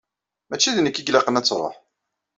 Mačči 0.49 0.71
d 0.75 0.77
nekk 0.81 0.97
i 0.99 1.03
ilaqen 1.09 1.39
ad 1.39 1.45
truḥ. 1.45 1.75